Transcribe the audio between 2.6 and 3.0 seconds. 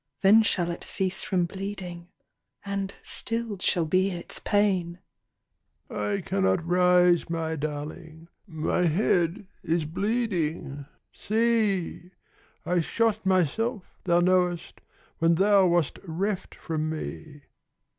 And